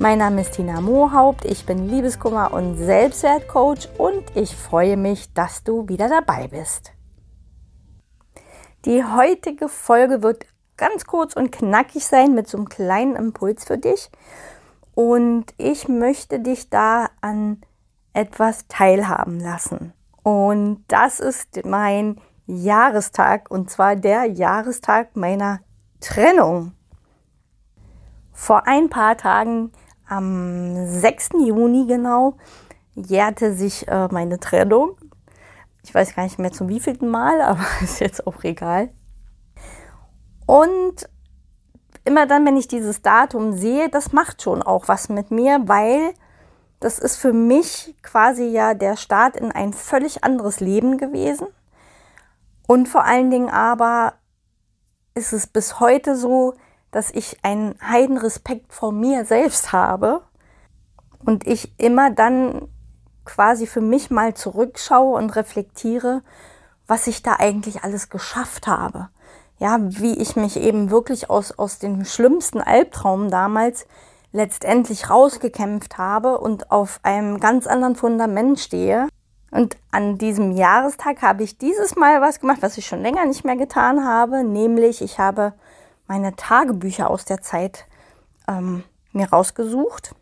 Mein 0.00 0.18
Name 0.18 0.42
ist 0.42 0.52
Tina 0.52 0.80
Mohaupt, 0.80 1.44
ich 1.44 1.66
bin 1.66 1.88
Liebeskummer 1.88 2.52
und 2.52 2.76
Selbstwertcoach 2.76 3.88
und 3.98 4.22
ich 4.36 4.54
freue 4.54 4.96
mich, 4.96 5.34
dass 5.34 5.64
du 5.64 5.88
wieder 5.88 6.08
dabei 6.08 6.46
bist. 6.46 6.92
Die 8.84 9.02
heutige 9.02 9.68
Folge 9.68 10.22
wird 10.22 10.46
ganz 10.76 11.04
kurz 11.04 11.34
und 11.34 11.50
knackig 11.50 12.06
sein 12.06 12.32
mit 12.32 12.46
so 12.46 12.58
einem 12.58 12.68
kleinen 12.68 13.16
Impuls 13.16 13.64
für 13.64 13.76
dich 13.76 14.08
und 14.94 15.46
ich 15.56 15.88
möchte 15.88 16.38
dich 16.38 16.70
da 16.70 17.08
an 17.20 17.60
etwas 18.12 18.68
teilhaben 18.68 19.40
lassen. 19.40 19.94
Und 20.22 20.84
das 20.86 21.18
ist 21.18 21.64
mein 21.64 22.20
Jahrestag 22.46 23.50
und 23.50 23.68
zwar 23.68 23.96
der 23.96 24.26
Jahrestag 24.26 25.16
meiner 25.16 25.58
Trennung. 25.98 26.70
Vor 28.32 28.68
ein 28.68 28.88
paar 28.88 29.16
Tagen, 29.16 29.72
am 30.08 30.86
6. 30.86 31.30
Juni 31.46 31.86
genau, 31.86 32.36
jährte 32.94 33.54
sich 33.54 33.86
äh, 33.88 34.08
meine 34.10 34.40
Trennung. 34.40 34.96
Ich 35.82 35.94
weiß 35.94 36.14
gar 36.14 36.24
nicht 36.24 36.38
mehr 36.38 36.52
zum 36.52 36.68
wievielten 36.68 37.08
Mal, 37.08 37.40
aber 37.42 37.64
ist 37.82 38.00
jetzt 38.00 38.26
auch 38.26 38.42
egal. 38.44 38.90
Und 40.46 41.08
immer 42.04 42.26
dann, 42.26 42.46
wenn 42.46 42.56
ich 42.56 42.68
dieses 42.68 43.02
Datum 43.02 43.52
sehe, 43.52 43.88
das 43.88 44.12
macht 44.12 44.42
schon 44.42 44.62
auch 44.62 44.88
was 44.88 45.08
mit 45.08 45.30
mir, 45.30 45.60
weil 45.66 46.14
das 46.80 46.98
ist 46.98 47.16
für 47.16 47.32
mich 47.32 47.96
quasi 48.02 48.44
ja 48.44 48.74
der 48.74 48.96
Start 48.96 49.36
in 49.36 49.52
ein 49.52 49.72
völlig 49.72 50.24
anderes 50.24 50.60
Leben 50.60 50.96
gewesen. 50.96 51.48
Und 52.66 52.88
vor 52.88 53.04
allen 53.04 53.30
Dingen 53.30 53.50
aber 53.50 54.14
ist 55.14 55.32
es 55.32 55.46
bis 55.46 55.80
heute 55.80 56.16
so, 56.16 56.54
dass 56.90 57.10
ich 57.10 57.38
einen 57.42 57.74
heiden 57.82 58.18
Respekt 58.18 58.72
vor 58.72 58.92
mir 58.92 59.24
selbst 59.24 59.72
habe 59.72 60.22
und 61.24 61.46
ich 61.46 61.72
immer 61.78 62.10
dann 62.10 62.68
quasi 63.24 63.66
für 63.66 63.82
mich 63.82 64.10
mal 64.10 64.34
zurückschaue 64.34 65.16
und 65.16 65.36
reflektiere, 65.36 66.22
was 66.86 67.06
ich 67.06 67.22
da 67.22 67.34
eigentlich 67.38 67.84
alles 67.84 68.08
geschafft 68.08 68.66
habe. 68.66 69.10
Ja, 69.58 69.78
wie 69.80 70.16
ich 70.16 70.36
mich 70.36 70.56
eben 70.56 70.90
wirklich 70.90 71.28
aus, 71.28 71.58
aus 71.58 71.78
dem 71.78 72.04
schlimmsten 72.04 72.60
Albtraum 72.60 73.30
damals 73.30 73.86
letztendlich 74.32 75.10
rausgekämpft 75.10 75.98
habe 75.98 76.38
und 76.38 76.70
auf 76.70 77.00
einem 77.02 77.40
ganz 77.40 77.66
anderen 77.66 77.96
Fundament 77.96 78.60
stehe. 78.60 79.08
Und 79.50 79.76
an 79.90 80.18
diesem 80.18 80.52
Jahrestag 80.52 81.22
habe 81.22 81.42
ich 81.42 81.58
dieses 81.58 81.96
Mal 81.96 82.20
was 82.20 82.40
gemacht, 82.40 82.58
was 82.60 82.78
ich 82.78 82.86
schon 82.86 83.02
länger 83.02 83.24
nicht 83.24 83.44
mehr 83.44 83.56
getan 83.56 84.06
habe, 84.06 84.44
nämlich 84.44 85.02
ich 85.02 85.18
habe 85.18 85.54
meine 86.08 86.34
Tagebücher 86.34 87.10
aus 87.10 87.24
der 87.24 87.42
Zeit 87.42 87.86
ähm, 88.48 88.82
mir 89.12 89.30
rausgesucht. 89.30 90.14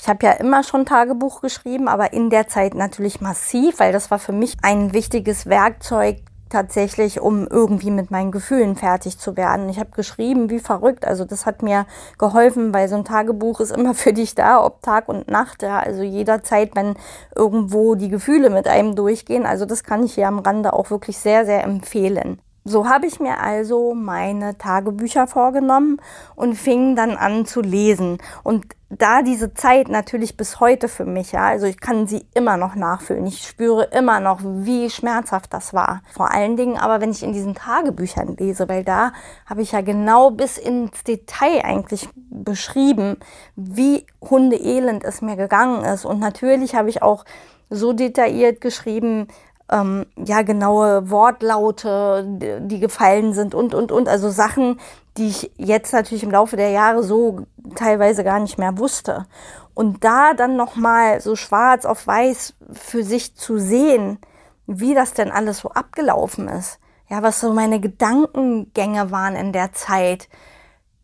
Ich 0.00 0.08
habe 0.08 0.26
ja 0.26 0.32
immer 0.32 0.62
schon 0.62 0.86
Tagebuch 0.86 1.40
geschrieben, 1.40 1.88
aber 1.88 2.12
in 2.12 2.30
der 2.30 2.48
Zeit 2.48 2.74
natürlich 2.74 3.20
massiv, 3.20 3.80
weil 3.80 3.92
das 3.92 4.10
war 4.10 4.18
für 4.18 4.32
mich 4.32 4.56
ein 4.62 4.92
wichtiges 4.92 5.46
Werkzeug, 5.46 6.18
tatsächlich, 6.48 7.20
um 7.20 7.46
irgendwie 7.46 7.90
mit 7.90 8.10
meinen 8.10 8.32
Gefühlen 8.32 8.76
fertig 8.76 9.18
zu 9.18 9.36
werden. 9.36 9.68
Ich 9.68 9.78
habe 9.78 9.90
geschrieben, 9.90 10.50
wie 10.50 10.58
verrückt. 10.58 11.06
Also 11.06 11.24
das 11.24 11.46
hat 11.46 11.62
mir 11.62 11.86
geholfen, 12.18 12.72
weil 12.72 12.88
so 12.88 12.96
ein 12.96 13.04
Tagebuch 13.04 13.60
ist 13.60 13.72
immer 13.76 13.94
für 13.94 14.12
dich 14.12 14.34
da, 14.34 14.64
ob 14.64 14.82
Tag 14.82 15.08
und 15.08 15.28
Nacht. 15.28 15.62
Ja. 15.62 15.78
Also 15.78 16.02
jederzeit, 16.02 16.74
wenn 16.74 16.94
irgendwo 17.34 17.94
die 17.94 18.08
Gefühle 18.08 18.50
mit 18.50 18.66
einem 18.66 18.94
durchgehen. 18.94 19.46
Also 19.46 19.64
das 19.64 19.84
kann 19.84 20.04
ich 20.04 20.14
hier 20.14 20.28
am 20.28 20.38
Rande 20.38 20.72
auch 20.72 20.90
wirklich 20.90 21.18
sehr, 21.18 21.44
sehr 21.44 21.64
empfehlen. 21.64 22.40
So 22.64 22.86
habe 22.88 23.06
ich 23.06 23.18
mir 23.18 23.40
also 23.40 23.94
meine 23.94 24.58
Tagebücher 24.58 25.26
vorgenommen 25.26 26.00
und 26.34 26.54
fing 26.54 26.96
dann 26.96 27.16
an 27.16 27.46
zu 27.46 27.62
lesen. 27.62 28.18
Und 28.42 28.66
da 28.90 29.22
diese 29.22 29.52
Zeit 29.54 29.88
natürlich 29.88 30.36
bis 30.36 30.60
heute 30.60 30.88
für 30.88 31.04
mich, 31.04 31.32
ja, 31.32 31.46
also 31.46 31.66
ich 31.66 31.80
kann 31.80 32.06
sie 32.06 32.26
immer 32.34 32.56
noch 32.56 32.74
nachfühlen. 32.74 33.26
Ich 33.26 33.46
spüre 33.46 33.84
immer 33.84 34.20
noch, 34.20 34.40
wie 34.42 34.88
schmerzhaft 34.88 35.52
das 35.52 35.74
war. 35.74 36.02
Vor 36.12 36.30
allen 36.30 36.56
Dingen 36.56 36.78
aber, 36.78 37.00
wenn 37.00 37.10
ich 37.10 37.22
in 37.22 37.32
diesen 37.32 37.54
Tagebüchern 37.54 38.36
lese, 38.36 38.68
weil 38.68 38.84
da 38.84 39.12
habe 39.46 39.62
ich 39.62 39.72
ja 39.72 39.82
genau 39.82 40.30
bis 40.30 40.56
ins 40.56 41.04
Detail 41.04 41.64
eigentlich 41.64 42.08
beschrieben, 42.30 43.16
wie 43.56 44.06
hundeelend 44.22 45.04
es 45.04 45.20
mir 45.20 45.36
gegangen 45.36 45.84
ist. 45.84 46.04
Und 46.04 46.18
natürlich 46.18 46.74
habe 46.74 46.88
ich 46.88 47.02
auch 47.02 47.24
so 47.70 47.92
detailliert 47.92 48.62
geschrieben, 48.62 49.28
ähm, 49.70 50.06
ja, 50.16 50.42
genaue 50.42 51.10
Wortlaute, 51.10 52.24
die 52.62 52.80
gefallen 52.80 53.32
sind 53.32 53.54
und, 53.54 53.74
und, 53.74 53.92
und. 53.92 54.08
Also 54.08 54.30
Sachen, 54.30 54.80
die 55.16 55.28
ich 55.28 55.50
jetzt 55.56 55.92
natürlich 55.92 56.22
im 56.22 56.30
Laufe 56.30 56.56
der 56.56 56.70
Jahre 56.70 57.02
so 57.02 57.46
teilweise 57.74 58.24
gar 58.24 58.40
nicht 58.40 58.58
mehr 58.58 58.78
wusste. 58.78 59.26
Und 59.74 60.02
da 60.04 60.34
dann 60.34 60.56
nochmal 60.56 61.20
so 61.20 61.36
schwarz 61.36 61.84
auf 61.84 62.06
weiß 62.06 62.54
für 62.72 63.04
sich 63.04 63.36
zu 63.36 63.58
sehen, 63.58 64.18
wie 64.66 64.94
das 64.94 65.14
denn 65.14 65.30
alles 65.30 65.58
so 65.58 65.70
abgelaufen 65.70 66.48
ist. 66.48 66.78
Ja, 67.08 67.22
was 67.22 67.40
so 67.40 67.52
meine 67.52 67.80
Gedankengänge 67.80 69.10
waren 69.10 69.34
in 69.34 69.52
der 69.52 69.72
Zeit, 69.72 70.28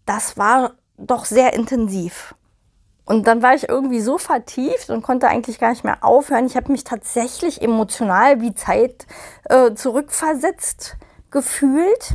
das 0.07 0.37
war 0.37 0.73
doch 0.99 1.25
sehr 1.25 1.55
intensiv. 1.55 2.35
Und 3.07 3.27
dann 3.27 3.43
war 3.43 3.55
ich 3.55 3.69
irgendwie 3.69 4.01
so 4.01 4.17
vertieft 4.17 4.89
und 4.89 5.03
konnte 5.03 5.29
eigentlich 5.29 5.59
gar 5.59 5.71
nicht 5.71 5.85
mehr 5.85 6.03
aufhören. 6.03 6.47
Ich 6.47 6.57
habe 6.57 6.73
mich 6.73 6.85
tatsächlich 6.85 7.61
emotional 7.61 8.41
wie 8.41 8.55
Zeit 8.55 9.07
äh, 9.45 9.75
zurückversetzt 9.75 10.97
gefühlt. 11.31 12.15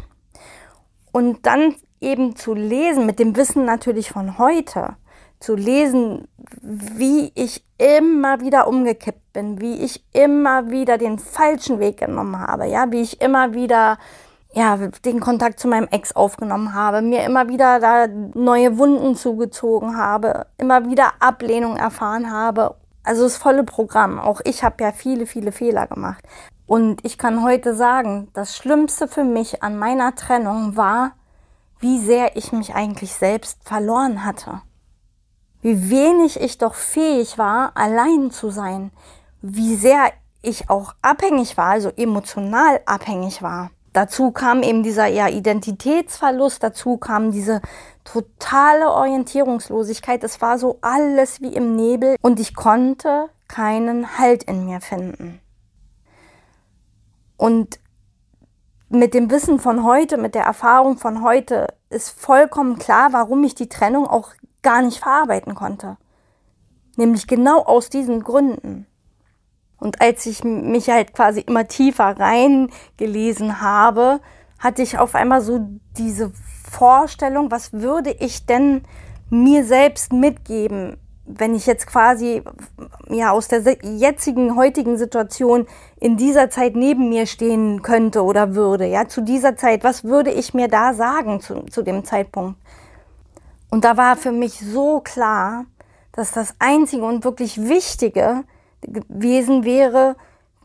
Und 1.12 1.46
dann 1.46 1.76
eben 2.02 2.36
zu 2.36 2.54
lesen, 2.54 3.06
mit 3.06 3.20
dem 3.20 3.36
Wissen 3.36 3.66
natürlich 3.66 4.10
von 4.10 4.38
heute, 4.38 4.96
zu 5.40 5.56
lesen, 5.56 6.28
wie 6.62 7.32
ich 7.36 7.64
immer 7.78 8.42
wieder 8.42 8.68
umgekippt 8.68 9.34
bin, 9.34 9.62
wie 9.62 9.84
ich 9.84 10.04
immer 10.14 10.70
wieder 10.70 10.98
den 10.98 11.20
falschen 11.20 11.80
Weg 11.80 11.98
genommen 11.98 12.40
habe, 12.40 12.68
ja, 12.68 12.92
wie 12.92 13.02
ich 13.02 13.22
immer 13.22 13.54
wieder 13.54 13.98
ja, 14.54 14.78
den 14.78 15.20
Kontakt 15.20 15.60
zu 15.60 15.68
meinem 15.68 15.88
Ex 15.88 16.16
aufgenommen 16.16 16.74
habe, 16.74 17.02
mir 17.02 17.24
immer 17.24 17.50
wieder 17.50 17.80
da 17.80 18.08
neue 18.08 18.78
Wunden 18.78 19.16
zugezogen 19.16 19.96
habe, 19.96 20.48
immer 20.58 20.90
wieder 20.90 21.14
Ablehnung 21.20 21.78
erfahren 21.78 22.32
habe. 22.32 22.76
Also 23.04 23.24
das 23.24 23.38
volle 23.38 23.64
Programm. 23.64 24.20
Auch 24.20 24.42
ich 24.44 24.64
habe 24.64 24.84
ja 24.84 24.92
viele, 24.92 25.26
viele 25.26 25.52
Fehler 25.52 25.88
gemacht. 25.88 26.24
Und 26.66 27.04
ich 27.06 27.18
kann 27.18 27.44
heute 27.44 27.74
sagen, 27.74 28.30
das 28.34 28.56
Schlimmste 28.56 29.08
für 29.08 29.24
mich 29.24 29.64
an 29.64 29.78
meiner 29.78 30.16
Trennung 30.16 30.76
war, 30.76 31.14
wie 31.80 32.00
sehr 32.00 32.36
ich 32.36 32.52
mich 32.52 32.76
eigentlich 32.76 33.14
selbst 33.14 33.64
verloren 33.64 34.26
hatte. 34.26 34.62
Wie 35.62 35.90
wenig 35.90 36.40
ich 36.40 36.58
doch 36.58 36.74
fähig 36.74 37.38
war, 37.38 37.72
allein 37.76 38.32
zu 38.32 38.50
sein. 38.50 38.92
Wie 39.42 39.76
sehr 39.76 40.12
ich 40.42 40.70
auch 40.70 40.94
abhängig 41.02 41.58
war, 41.58 41.68
also 41.68 41.90
emotional 41.96 42.82
abhängig 42.86 43.42
war. 43.42 43.72
Dazu 43.94 44.32
kam 44.32 44.62
eben 44.62 44.84
dieser 44.84 45.08
ja, 45.08 45.28
Identitätsverlust, 45.28 46.62
dazu 46.62 46.98
kam 46.98 47.32
diese 47.32 47.62
totale 48.04 48.92
Orientierungslosigkeit. 48.92 50.24
Es 50.24 50.42
war 50.42 50.60
so 50.60 50.78
alles 50.82 51.42
wie 51.42 51.54
im 51.54 51.76
Nebel 51.76 52.16
und 52.22 52.40
ich 52.40 52.54
konnte 52.56 53.30
keinen 53.48 54.18
Halt 54.20 54.44
in 54.44 54.66
mir 54.66 54.80
finden. 54.80 55.42
Und 57.38 57.80
mit 58.90 59.14
dem 59.14 59.32
Wissen 59.32 59.60
von 59.60 59.84
heute, 59.84 60.18
mit 60.18 60.36
der 60.36 60.44
Erfahrung 60.44 60.98
von 60.98 61.24
heute 61.24 61.68
ist 61.90 62.10
vollkommen 62.10 62.78
klar, 62.78 63.14
warum 63.14 63.44
ich 63.44 63.56
die 63.56 63.70
Trennung 63.70 64.08
auch 64.08 64.32
gar 64.62 64.82
nicht 64.82 65.00
verarbeiten 65.00 65.56
konnte. 65.56 65.98
Nämlich 66.98 67.28
genau 67.28 67.64
aus 67.64 67.90
diesen 67.90 68.24
Gründen. 68.24 68.86
Und 69.80 70.02
als 70.02 70.26
ich 70.26 70.44
mich 70.44 70.90
halt 70.90 71.14
quasi 71.14 71.42
immer 71.42 71.68
tiefer 71.68 72.20
reingelesen 72.20 73.62
habe, 73.62 74.20
hatte 74.60 74.82
ich 74.82 74.98
auf 74.98 75.16
einmal 75.16 75.42
so 75.42 75.68
diese 75.98 76.32
Vorstellung, 76.70 77.50
was 77.50 77.74
würde 77.74 78.12
ich 78.12 78.46
denn 78.46 78.84
mir 79.30 79.64
selbst 79.64 80.12
mitgeben, 80.12 80.98
wenn 81.26 81.54
ich 81.54 81.68
jetzt 81.68 81.86
quasi 81.86 82.42
ja 83.08 83.32
aus 83.32 83.48
der 83.48 83.62
jetzigen 83.84 84.56
heutigen 84.56 84.98
Situation 84.98 85.68
in 86.00 86.18
dieser 86.18 86.50
Zeit 86.50 86.76
neben 86.76 87.10
mir 87.10 87.28
stehen 87.28 87.84
könnte 87.84 88.24
oder 88.24 88.56
würde, 88.56 88.86
ja, 88.88 89.08
zu 89.08 89.22
dieser 89.22 89.56
Zeit, 89.56 89.84
was 89.84 90.04
würde 90.04 90.32
ich 90.32 90.54
mir 90.54 90.68
da 90.68 90.94
sagen 90.94 91.40
zu, 91.40 91.62
zu 91.68 91.84
dem 91.84 92.04
Zeitpunkt? 92.04 92.60
Und 93.70 93.86
da 93.86 93.96
war 93.96 94.18
für 94.18 94.32
mich 94.32 94.60
so 94.60 95.02
klar, 95.02 95.66
dass 96.12 96.32
das 96.32 96.56
Einzige 96.58 97.04
und 97.04 97.24
wirklich 97.24 97.70
Wichtige 97.70 98.44
gewesen 98.82 99.64
wäre, 99.64 100.16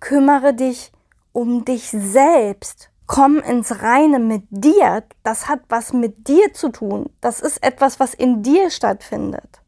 kümmere 0.01 0.55
dich 0.55 0.93
um 1.33 1.65
dich 1.65 1.91
selbst. 1.91 2.91
Komm 3.07 3.39
ins 3.39 3.83
Reine 3.83 4.19
mit 4.19 4.45
dir. 4.51 5.05
Das 5.23 5.49
hat 5.49 5.61
was 5.69 5.93
mit 5.93 6.29
dir 6.29 6.55
zu 6.55 6.71
tun. 6.71 7.11
Das 7.21 7.41
ist 7.41 7.63
etwas, 7.63 8.01
was 8.01 8.15
in 8.15 8.43
dir 8.43 8.71
stattfindet. 8.71 9.61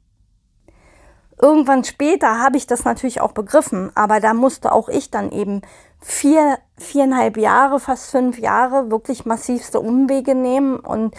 Irgendwann 1.40 1.84
später 1.84 2.40
habe 2.40 2.56
ich 2.56 2.66
das 2.66 2.84
natürlich 2.84 3.20
auch 3.20 3.32
begriffen, 3.32 3.92
aber 3.94 4.20
da 4.20 4.32
musste 4.32 4.72
auch 4.72 4.88
ich 4.88 5.10
dann 5.10 5.30
eben 5.32 5.60
vier, 6.00 6.58
viereinhalb 6.78 7.36
Jahre, 7.36 7.78
fast 7.78 8.10
fünf 8.10 8.38
Jahre 8.38 8.90
wirklich 8.90 9.26
massivste 9.26 9.80
Umwege 9.80 10.34
nehmen 10.34 10.78
und 10.78 11.14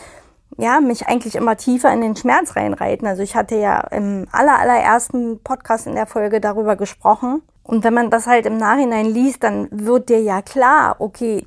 ja, 0.58 0.80
mich 0.80 1.08
eigentlich 1.08 1.36
immer 1.36 1.56
tiefer 1.56 1.94
in 1.94 2.02
den 2.02 2.16
Schmerz 2.16 2.56
reinreiten. 2.56 3.08
Also 3.08 3.22
ich 3.22 3.36
hatte 3.36 3.56
ja 3.56 3.80
im 3.92 4.28
aller, 4.32 4.60
allerersten 4.60 5.40
Podcast 5.44 5.86
in 5.86 5.94
der 5.94 6.08
Folge 6.08 6.42
darüber 6.42 6.76
gesprochen. 6.76 7.44
Und 7.64 7.84
wenn 7.84 7.94
man 7.94 8.10
das 8.10 8.28
halt 8.28 8.46
im 8.46 8.58
Nachhinein 8.58 9.06
liest, 9.06 9.44
dann 9.44 9.68
wird 9.72 10.10
dir 10.10 10.22
ja 10.22 10.42
klar, 10.42 10.96
okay, 11.00 11.46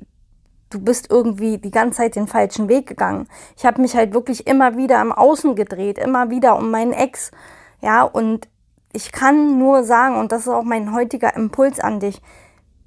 du 0.69 0.79
bist 0.79 1.11
irgendwie 1.11 1.57
die 1.57 1.71
ganze 1.71 1.97
Zeit 1.97 2.15
den 2.15 2.27
falschen 2.27 2.69
Weg 2.69 2.87
gegangen. 2.87 3.27
Ich 3.57 3.65
habe 3.65 3.81
mich 3.81 3.95
halt 3.95 4.13
wirklich 4.13 4.47
immer 4.47 4.77
wieder 4.77 5.01
im 5.01 5.11
Außen 5.11 5.55
gedreht, 5.55 5.97
immer 5.97 6.29
wieder 6.29 6.57
um 6.57 6.71
meinen 6.71 6.93
Ex. 6.93 7.31
Ja, 7.81 8.03
und 8.03 8.47
ich 8.93 9.11
kann 9.11 9.57
nur 9.57 9.83
sagen, 9.83 10.17
und 10.17 10.31
das 10.31 10.41
ist 10.41 10.49
auch 10.49 10.63
mein 10.63 10.93
heutiger 10.93 11.35
Impuls 11.35 11.79
an 11.79 11.99
dich, 11.99 12.21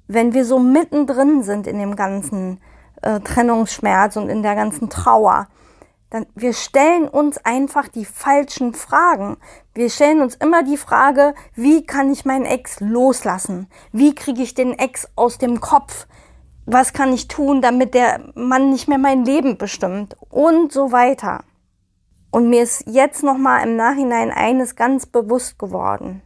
wenn 0.07 0.33
wir 0.33 0.45
so 0.45 0.59
mittendrin 0.59 1.43
sind 1.43 1.67
in 1.67 1.77
dem 1.77 1.95
ganzen 1.95 2.59
äh, 3.01 3.19
Trennungsschmerz 3.19 4.15
und 4.15 4.29
in 4.29 4.43
der 4.43 4.55
ganzen 4.55 4.89
Trauer, 4.89 5.47
dann 6.15 6.27
wir 6.33 6.53
stellen 6.53 7.09
uns 7.09 7.37
einfach 7.39 7.89
die 7.89 8.05
falschen 8.05 8.73
Fragen. 8.73 9.35
Wir 9.73 9.89
stellen 9.89 10.21
uns 10.21 10.35
immer 10.35 10.63
die 10.63 10.77
Frage, 10.77 11.35
wie 11.55 11.85
kann 11.85 12.09
ich 12.09 12.23
meinen 12.23 12.45
Ex 12.45 12.79
loslassen? 12.79 13.67
Wie 13.91 14.15
kriege 14.15 14.41
ich 14.41 14.53
den 14.53 14.79
Ex 14.79 15.09
aus 15.17 15.37
dem 15.39 15.59
Kopf? 15.59 16.07
Was 16.65 16.93
kann 16.93 17.11
ich 17.11 17.27
tun, 17.27 17.61
damit 17.61 17.93
der 17.93 18.31
Mann 18.33 18.69
nicht 18.69 18.87
mehr 18.87 18.97
mein 18.97 19.25
Leben 19.25 19.57
bestimmt? 19.57 20.15
Und 20.29 20.71
so 20.71 20.93
weiter. 20.93 21.43
Und 22.31 22.49
mir 22.49 22.63
ist 22.63 22.85
jetzt 22.87 23.21
nochmal 23.21 23.67
im 23.67 23.75
Nachhinein 23.75 24.31
eines 24.31 24.77
ganz 24.77 25.05
bewusst 25.05 25.59
geworden. 25.59 26.21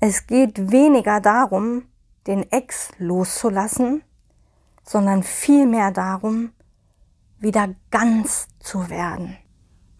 Es 0.00 0.26
geht 0.26 0.72
weniger 0.72 1.20
darum, 1.20 1.82
den 2.26 2.50
Ex 2.50 2.92
loszulassen, 2.96 4.02
sondern 4.84 5.22
vielmehr 5.22 5.90
darum, 5.90 6.52
wieder 7.40 7.70
ganz 7.90 8.48
zu 8.60 8.88
werden. 8.90 9.36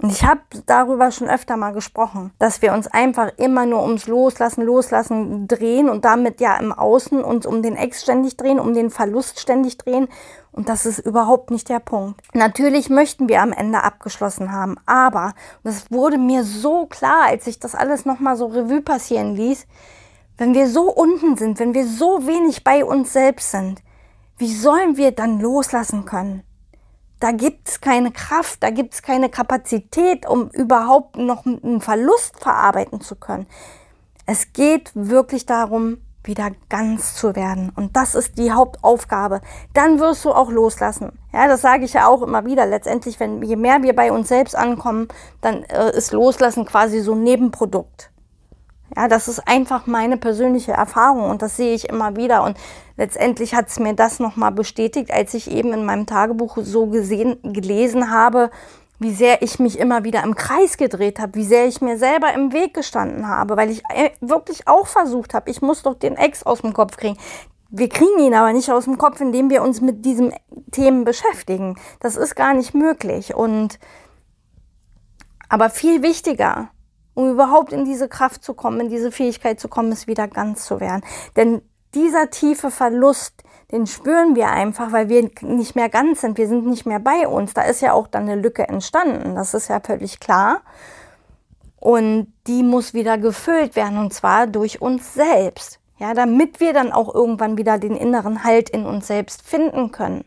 Und 0.03 0.11
ich 0.11 0.25
habe 0.25 0.41
darüber 0.65 1.11
schon 1.11 1.29
öfter 1.29 1.59
mal 1.59 1.73
gesprochen, 1.73 2.33
dass 2.39 2.63
wir 2.63 2.73
uns 2.73 2.87
einfach 2.87 3.33
immer 3.37 3.67
nur 3.67 3.83
ums 3.83 4.07
Loslassen, 4.07 4.63
Loslassen 4.65 5.47
drehen 5.47 5.91
und 5.91 6.07
damit 6.07 6.41
ja 6.41 6.57
im 6.57 6.73
Außen 6.73 7.23
uns 7.23 7.45
um 7.45 7.61
den 7.61 7.77
Ex 7.77 8.03
ständig 8.03 8.39
drehen, 8.39 8.59
um 8.59 8.73
den 8.73 8.89
Verlust 8.89 9.41
ständig 9.41 9.77
drehen. 9.77 10.09
Und 10.53 10.71
das 10.71 10.87
ist 10.87 11.01
überhaupt 11.01 11.51
nicht 11.51 11.69
der 11.69 11.81
Punkt. 11.81 12.23
Natürlich 12.33 12.89
möchten 12.89 13.29
wir 13.29 13.43
am 13.43 13.53
Ende 13.53 13.85
abgeschlossen 13.85 14.53
haben, 14.53 14.77
aber, 14.87 15.35
das 15.65 15.91
wurde 15.91 16.17
mir 16.17 16.45
so 16.45 16.87
klar, 16.87 17.27
als 17.27 17.47
ich 17.47 17.59
das 17.59 17.75
alles 17.75 18.07
nochmal 18.07 18.37
so 18.37 18.47
Revue 18.47 18.81
passieren 18.81 19.37
ließ, 19.37 19.67
wenn 20.39 20.55
wir 20.55 20.67
so 20.67 20.91
unten 20.91 21.37
sind, 21.37 21.59
wenn 21.59 21.75
wir 21.75 21.87
so 21.87 22.27
wenig 22.27 22.65
bei 22.65 22.87
uns 22.87 23.13
selbst 23.13 23.51
sind, 23.51 23.83
wie 24.39 24.55
sollen 24.55 24.97
wir 24.97 25.13
dann 25.13 25.39
loslassen 25.39 26.07
können? 26.07 26.43
Da 27.21 27.33
gibt's 27.33 27.81
keine 27.81 28.11
Kraft, 28.11 28.63
da 28.63 28.71
gibt's 28.71 29.03
keine 29.03 29.29
Kapazität, 29.29 30.27
um 30.27 30.49
überhaupt 30.49 31.17
noch 31.17 31.47
einen 31.47 31.81
Verlust 31.81 32.41
verarbeiten 32.41 33.01
zu 33.01 33.15
können. 33.15 33.47
Es 34.27 34.53
geht 34.53 34.91
wirklich 34.95 35.47
darum, 35.47 35.99
wieder 36.25 36.51
ganz 36.69 37.15
zu 37.15 37.35
werden. 37.35 37.73
Und 37.75 37.97
das 37.97 38.15
ist 38.15 38.39
die 38.39 38.53
Hauptaufgabe. 38.53 39.41
Dann 39.73 39.99
wirst 39.99 40.25
du 40.25 40.33
auch 40.33 40.51
loslassen. 40.51 41.19
Ja, 41.33 41.49
das 41.49 41.63
sage 41.63 41.85
ich 41.85 41.95
ja 41.95 42.07
auch 42.07 42.23
immer 42.23 42.45
wieder. 42.45 42.67
Letztendlich, 42.67 43.19
wenn 43.21 43.43
je 43.43 43.57
mehr 43.57 43.83
wir 43.83 43.95
bei 43.95 44.13
uns 44.13 44.29
selbst 44.29 44.57
ankommen, 44.57 45.09
dann 45.41 45.63
äh, 45.65 45.97
ist 45.97 46.13
Loslassen 46.13 46.67
quasi 46.67 47.01
so 47.01 47.13
ein 47.13 47.23
Nebenprodukt. 47.23 48.10
Ja, 48.97 49.07
das 49.07 49.29
ist 49.29 49.47
einfach 49.47 49.87
meine 49.87 50.17
persönliche 50.17 50.73
Erfahrung 50.73 51.31
und 51.31 51.43
das 51.43 51.57
sehe 51.57 51.75
ich 51.75 51.89
immer 51.89 52.17
wieder. 52.17 52.43
Und 52.43 52.59
letztendlich 52.97 53.55
hat 53.55 53.69
es 53.69 53.79
mir 53.79 53.95
das 53.95 54.19
nochmal 54.19 54.53
bestätigt, 54.53 55.13
als 55.13 55.35
ich 55.35 55.51
eben 55.51 55.73
in 55.73 55.85
meinem 55.85 56.07
Tagebuch 56.07 56.59
so 56.63 56.87
gesehen, 56.87 57.39
gelesen 57.43 58.11
habe, 58.11 58.51
wie 58.99 59.13
sehr 59.13 59.43
ich 59.43 59.59
mich 59.59 59.79
immer 59.79 60.05
wieder 60.05 60.23
im 60.23 60.35
Kreis 60.35 60.77
gedreht 60.77 61.21
habe, 61.21 61.35
wie 61.35 61.45
sehr 61.45 61.67
ich 61.67 61.81
mir 61.81 61.99
selber 61.99 62.35
im 62.35 62.53
Weg 62.53 62.75
gestanden 62.75 63.29
habe, 63.29 63.57
weil 63.57 63.71
ich 63.71 63.83
äh, 63.89 64.11
wirklich 64.21 64.69
auch 64.69 64.87
versucht 64.87 65.35
habe, 65.35 65.51
ich 65.51 65.63
muss 65.63 65.83
doch 65.83 65.95
den 65.95 66.17
Ex 66.17 66.43
aus 66.43 66.61
dem 66.61 66.75
Kopf 66.75 66.97
kriegen. 66.97 67.17
Wir 67.71 67.89
kriegen 67.89 68.19
ihn 68.19 68.35
aber 68.35 68.53
nicht 68.53 68.71
aus 68.71 68.85
dem 68.85 68.99
Kopf, 68.99 69.21
indem 69.21 69.49
wir 69.49 69.63
uns 69.63 69.81
mit 69.81 70.05
diesen 70.05 70.35
Themen 70.73 71.05
beschäftigen. 71.05 71.77
Das 72.01 72.17
ist 72.17 72.35
gar 72.35 72.53
nicht 72.53 72.75
möglich. 72.75 73.35
Und 73.35 73.79
aber 75.49 75.71
viel 75.71 76.03
wichtiger, 76.03 76.71
um 77.15 77.31
überhaupt 77.31 77.73
in 77.73 77.85
diese 77.85 78.09
Kraft 78.09 78.45
zu 78.45 78.55
kommen, 78.55 78.81
in 78.81 78.89
diese 78.89 79.13
Fähigkeit 79.13 79.61
zu 79.61 79.69
kommen, 79.69 79.93
es 79.93 80.07
wieder 80.07 80.29
ganz 80.29 80.65
zu 80.65 80.81
werden. 80.81 81.03
Denn 81.37 81.63
dieser 81.95 82.31
tiefe 82.31 82.71
Verlust, 82.71 83.43
den 83.73 83.87
spüren 83.87 84.35
wir 84.37 84.49
einfach, 84.49 84.93
weil 84.93 85.09
wir 85.09 85.31
nicht 85.43 85.77
mehr 85.77 85.89
ganz 85.89 86.21
sind. 86.21 86.39
Wir 86.39 86.49
sind 86.49 86.67
nicht 86.67 86.87
mehr 86.87 87.01
bei 87.01 87.27
uns. 87.27 87.55
Da 87.55 87.63
ist 87.63 87.81
ja 87.81 87.93
auch 87.93 88.09
dann 88.09 88.23
eine 88.23 88.41
Lücke 88.41 88.69
entstanden. 88.69 89.35
Das 89.35 89.55
ist 89.55 89.69
ja 89.69 89.81
völlig 89.81 90.21
klar. 90.21 90.63
Und 91.79 92.33
die 92.47 92.63
muss 92.63 92.95
wieder 92.95 93.17
gefüllt 93.17 93.75
werden 93.77 93.99
und 93.99 94.13
zwar 94.13 94.47
durch 94.47 94.83
uns 94.83 95.15
selbst. 95.15 95.79
Ja, 95.99 96.15
damit 96.15 96.61
wir 96.61 96.73
dann 96.73 96.93
auch 96.93 97.15
irgendwann 97.15 97.59
wieder 97.59 97.79
den 97.79 97.95
inneren 97.95 98.43
Halt 98.43 98.71
in 98.71 98.87
uns 98.87 99.07
selbst 99.07 99.43
finden 99.43 99.93
können. 99.93 100.25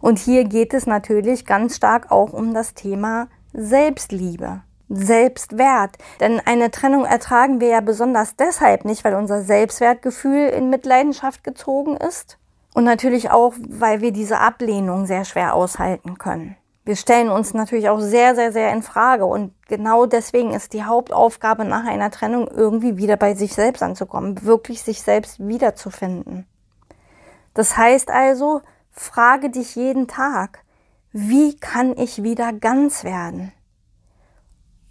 Und 0.00 0.18
hier 0.18 0.44
geht 0.44 0.74
es 0.74 0.86
natürlich 0.86 1.46
ganz 1.46 1.76
stark 1.76 2.10
auch 2.10 2.32
um 2.32 2.54
das 2.54 2.74
Thema 2.74 3.28
Selbstliebe. 3.52 4.62
Selbstwert. 4.88 5.96
Denn 6.20 6.40
eine 6.44 6.70
Trennung 6.70 7.04
ertragen 7.04 7.60
wir 7.60 7.68
ja 7.68 7.80
besonders 7.80 8.36
deshalb 8.36 8.84
nicht, 8.84 9.04
weil 9.04 9.14
unser 9.14 9.42
Selbstwertgefühl 9.42 10.48
in 10.48 10.70
Mitleidenschaft 10.70 11.44
gezogen 11.44 11.96
ist. 11.96 12.38
Und 12.74 12.84
natürlich 12.84 13.30
auch, 13.30 13.54
weil 13.68 14.00
wir 14.00 14.12
diese 14.12 14.38
Ablehnung 14.38 15.06
sehr 15.06 15.24
schwer 15.24 15.54
aushalten 15.54 16.18
können. 16.18 16.56
Wir 16.84 16.96
stellen 16.96 17.28
uns 17.28 17.52
natürlich 17.52 17.90
auch 17.90 18.00
sehr, 18.00 18.34
sehr, 18.34 18.50
sehr 18.50 18.72
in 18.72 18.82
Frage. 18.82 19.26
Und 19.26 19.52
genau 19.68 20.06
deswegen 20.06 20.54
ist 20.54 20.72
die 20.72 20.84
Hauptaufgabe 20.84 21.66
nach 21.66 21.84
einer 21.84 22.10
Trennung 22.10 22.48
irgendwie 22.48 22.96
wieder 22.96 23.16
bei 23.16 23.34
sich 23.34 23.52
selbst 23.52 23.82
anzukommen, 23.82 24.42
wirklich 24.44 24.82
sich 24.82 25.02
selbst 25.02 25.46
wiederzufinden. 25.46 26.46
Das 27.52 27.76
heißt 27.76 28.10
also, 28.10 28.62
frage 28.90 29.50
dich 29.50 29.74
jeden 29.76 30.06
Tag, 30.06 30.64
wie 31.12 31.56
kann 31.56 31.94
ich 31.96 32.22
wieder 32.22 32.52
ganz 32.52 33.04
werden? 33.04 33.52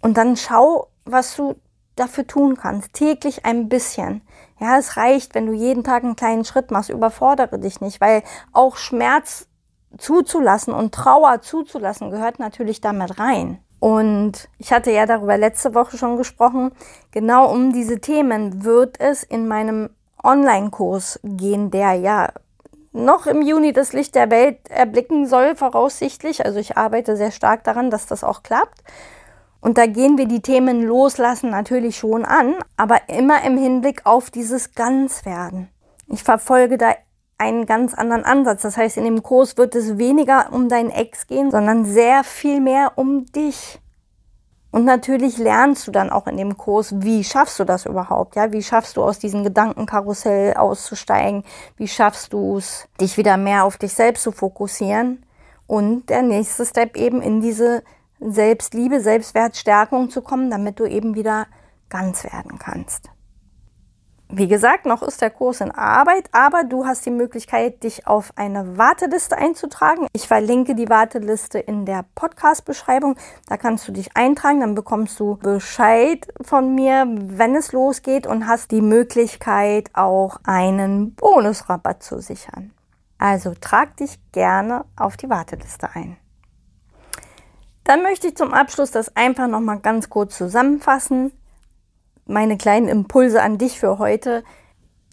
Und 0.00 0.16
dann 0.16 0.36
schau, 0.36 0.88
was 1.04 1.36
du 1.36 1.56
dafür 1.96 2.26
tun 2.26 2.56
kannst. 2.56 2.92
Täglich 2.92 3.44
ein 3.44 3.68
bisschen. 3.68 4.22
Ja, 4.60 4.78
es 4.78 4.96
reicht, 4.96 5.34
wenn 5.34 5.46
du 5.46 5.52
jeden 5.52 5.84
Tag 5.84 6.04
einen 6.04 6.16
kleinen 6.16 6.44
Schritt 6.44 6.70
machst. 6.70 6.90
Überfordere 6.90 7.58
dich 7.58 7.80
nicht, 7.80 8.00
weil 8.00 8.22
auch 8.52 8.76
Schmerz 8.76 9.48
zuzulassen 9.96 10.74
und 10.74 10.94
Trauer 10.94 11.40
zuzulassen 11.40 12.10
gehört 12.10 12.38
natürlich 12.38 12.80
damit 12.80 13.18
rein. 13.18 13.58
Und 13.80 14.48
ich 14.58 14.72
hatte 14.72 14.90
ja 14.90 15.06
darüber 15.06 15.38
letzte 15.38 15.74
Woche 15.74 15.96
schon 15.96 16.16
gesprochen. 16.16 16.72
Genau 17.12 17.50
um 17.50 17.72
diese 17.72 18.00
Themen 18.00 18.64
wird 18.64 19.00
es 19.00 19.22
in 19.22 19.46
meinem 19.46 19.90
Online-Kurs 20.22 21.20
gehen, 21.22 21.70
der 21.70 21.94
ja 21.94 22.28
noch 22.92 23.26
im 23.26 23.42
Juni 23.42 23.72
das 23.72 23.92
Licht 23.92 24.16
der 24.16 24.30
Welt 24.30 24.68
erblicken 24.68 25.26
soll, 25.26 25.54
voraussichtlich. 25.54 26.44
Also 26.44 26.58
ich 26.58 26.76
arbeite 26.76 27.16
sehr 27.16 27.30
stark 27.30 27.62
daran, 27.62 27.90
dass 27.90 28.06
das 28.06 28.24
auch 28.24 28.42
klappt. 28.42 28.82
Und 29.60 29.76
da 29.76 29.86
gehen 29.86 30.18
wir 30.18 30.26
die 30.26 30.40
Themen 30.40 30.82
loslassen 30.82 31.50
natürlich 31.50 31.98
schon 31.98 32.24
an, 32.24 32.54
aber 32.76 33.08
immer 33.08 33.42
im 33.44 33.58
Hinblick 33.58 34.06
auf 34.06 34.30
dieses 34.30 34.74
Ganzwerden. 34.74 35.68
Ich 36.06 36.22
verfolge 36.22 36.78
da 36.78 36.94
einen 37.38 37.66
ganz 37.66 37.94
anderen 37.94 38.24
Ansatz. 38.24 38.62
Das 38.62 38.76
heißt, 38.76 38.96
in 38.96 39.04
dem 39.04 39.22
Kurs 39.22 39.56
wird 39.56 39.74
es 39.74 39.98
weniger 39.98 40.52
um 40.52 40.68
dein 40.68 40.90
Ex 40.90 41.26
gehen, 41.26 41.50
sondern 41.50 41.84
sehr 41.84 42.24
viel 42.24 42.60
mehr 42.60 42.92
um 42.96 43.26
dich. 43.26 43.80
Und 44.70 44.84
natürlich 44.84 45.38
lernst 45.38 45.86
du 45.86 45.92
dann 45.92 46.10
auch 46.10 46.26
in 46.26 46.36
dem 46.36 46.56
Kurs, 46.56 46.94
wie 47.00 47.24
schaffst 47.24 47.58
du 47.58 47.64
das 47.64 47.86
überhaupt? 47.86 48.36
Ja, 48.36 48.52
wie 48.52 48.62
schaffst 48.62 48.96
du 48.96 49.02
aus 49.02 49.18
diesem 49.18 49.42
Gedankenkarussell 49.42 50.54
auszusteigen? 50.54 51.42
Wie 51.76 51.88
schaffst 51.88 52.32
du 52.32 52.58
es, 52.58 52.86
dich 53.00 53.16
wieder 53.16 53.38
mehr 53.38 53.64
auf 53.64 53.78
dich 53.78 53.94
selbst 53.94 54.24
zu 54.24 54.32
fokussieren? 54.32 55.24
Und 55.66 56.10
der 56.10 56.22
nächste 56.22 56.66
Step 56.66 56.96
eben 56.96 57.22
in 57.22 57.40
diese 57.40 57.82
Selbstliebe, 58.20 59.00
Selbstwertstärkung 59.00 60.10
zu 60.10 60.22
kommen, 60.22 60.50
damit 60.50 60.80
du 60.80 60.86
eben 60.86 61.14
wieder 61.14 61.46
ganz 61.88 62.24
werden 62.24 62.58
kannst. 62.58 63.10
Wie 64.30 64.46
gesagt, 64.46 64.84
noch 64.84 65.02
ist 65.02 65.22
der 65.22 65.30
Kurs 65.30 65.62
in 65.62 65.70
Arbeit, 65.70 66.28
aber 66.32 66.64
du 66.64 66.84
hast 66.84 67.06
die 67.06 67.10
Möglichkeit, 67.10 67.82
dich 67.82 68.06
auf 68.06 68.30
eine 68.36 68.76
Warteliste 68.76 69.38
einzutragen. 69.38 70.06
Ich 70.12 70.28
verlinke 70.28 70.74
die 70.74 70.90
Warteliste 70.90 71.58
in 71.58 71.86
der 71.86 72.04
Podcast-Beschreibung. 72.14 73.16
Da 73.46 73.56
kannst 73.56 73.88
du 73.88 73.92
dich 73.92 74.14
eintragen, 74.18 74.60
dann 74.60 74.74
bekommst 74.74 75.18
du 75.18 75.38
Bescheid 75.38 76.28
von 76.42 76.74
mir, 76.74 77.06
wenn 77.08 77.56
es 77.56 77.72
losgeht 77.72 78.26
und 78.26 78.46
hast 78.46 78.70
die 78.70 78.82
Möglichkeit, 78.82 79.88
auch 79.94 80.40
einen 80.44 81.14
Bonusrabatt 81.14 82.02
zu 82.02 82.20
sichern. 82.20 82.72
Also 83.16 83.54
trag 83.58 83.96
dich 83.96 84.20
gerne 84.32 84.84
auf 84.94 85.16
die 85.16 85.30
Warteliste 85.30 85.88
ein. 85.94 86.18
Dann 87.88 88.02
möchte 88.02 88.28
ich 88.28 88.36
zum 88.36 88.52
Abschluss 88.52 88.90
das 88.90 89.16
einfach 89.16 89.48
noch 89.48 89.60
mal 89.60 89.80
ganz 89.80 90.10
kurz 90.10 90.36
zusammenfassen 90.36 91.32
meine 92.28 92.56
kleinen 92.58 92.88
Impulse 92.88 93.42
an 93.42 93.58
dich 93.58 93.80
für 93.80 93.98
heute. 93.98 94.44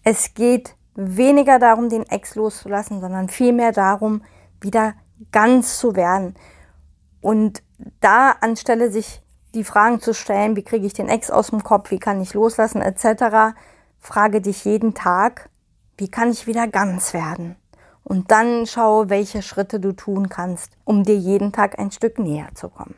Es 0.04 0.34
geht 0.34 0.76
weniger 0.94 1.58
darum, 1.58 1.88
den 1.88 2.04
Ex 2.04 2.36
loszulassen, 2.36 3.00
sondern 3.00 3.28
vielmehr 3.28 3.72
darum, 3.72 4.22
wieder 4.60 4.94
ganz 5.32 5.78
zu 5.78 5.96
werden. 5.96 6.34
Und 7.20 7.62
da 8.00 8.32
anstelle 8.40 8.90
sich 8.90 9.22
die 9.54 9.64
Fragen 9.64 10.00
zu 10.00 10.12
stellen, 10.12 10.54
wie 10.56 10.62
kriege 10.62 10.86
ich 10.86 10.92
den 10.92 11.08
Ex 11.08 11.30
aus 11.30 11.48
dem 11.48 11.64
Kopf, 11.64 11.90
wie 11.90 11.98
kann 11.98 12.20
ich 12.20 12.34
loslassen, 12.34 12.82
etc., 12.82 13.56
frage 13.98 14.40
dich 14.40 14.64
jeden 14.64 14.94
Tag, 14.94 15.48
wie 15.96 16.10
kann 16.10 16.30
ich 16.30 16.46
wieder 16.46 16.68
ganz 16.68 17.14
werden? 17.14 17.56
Und 18.08 18.30
dann 18.30 18.66
schaue, 18.66 19.10
welche 19.10 19.42
Schritte 19.42 19.80
du 19.80 19.92
tun 19.92 20.28
kannst, 20.28 20.70
um 20.84 21.02
dir 21.02 21.16
jeden 21.16 21.50
Tag 21.50 21.76
ein 21.80 21.90
Stück 21.90 22.20
näher 22.20 22.48
zu 22.54 22.68
kommen. 22.68 22.94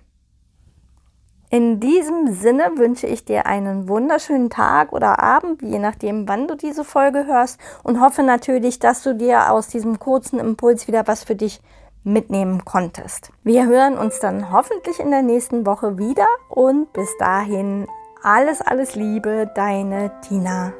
In 1.48 1.80
diesem 1.80 2.34
Sinne 2.34 2.72
wünsche 2.76 3.06
ich 3.06 3.24
dir 3.24 3.46
einen 3.46 3.88
wunderschönen 3.88 4.50
Tag 4.50 4.92
oder 4.92 5.22
Abend, 5.22 5.62
je 5.62 5.78
nachdem, 5.78 6.28
wann 6.28 6.46
du 6.46 6.56
diese 6.56 6.84
Folge 6.84 7.24
hörst 7.26 7.58
und 7.82 8.02
hoffe 8.02 8.22
natürlich, 8.22 8.80
dass 8.80 9.02
du 9.02 9.14
dir 9.14 9.50
aus 9.50 9.68
diesem 9.68 9.98
kurzen 9.98 10.38
Impuls 10.38 10.88
wieder 10.88 11.06
was 11.06 11.24
für 11.24 11.36
dich 11.36 11.62
mitnehmen 12.04 12.66
konntest. 12.66 13.30
Wir 13.44 13.66
hören 13.66 13.96
uns 13.96 14.20
dann 14.20 14.52
hoffentlich 14.52 15.00
in 15.00 15.10
der 15.10 15.22
nächsten 15.22 15.64
Woche 15.64 15.96
wieder 15.96 16.26
und 16.50 16.92
bis 16.92 17.08
dahin 17.18 17.86
alles, 18.22 18.60
alles 18.60 18.94
Liebe, 18.94 19.50
deine 19.54 20.12
Tina. 20.20 20.74